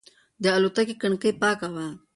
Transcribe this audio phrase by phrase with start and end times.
[0.43, 1.87] د الوتکې کړکۍ پاکه وه.